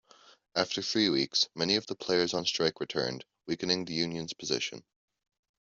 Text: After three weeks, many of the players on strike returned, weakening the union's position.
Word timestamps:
After 0.55 0.81
three 0.81 1.09
weeks, 1.09 1.47
many 1.53 1.75
of 1.75 1.85
the 1.85 1.93
players 1.93 2.33
on 2.33 2.43
strike 2.47 2.79
returned, 2.79 3.23
weakening 3.45 3.85
the 3.85 3.93
union's 3.93 4.33
position. 4.33 4.83